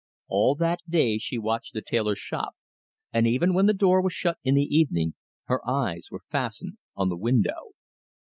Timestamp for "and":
3.13-3.27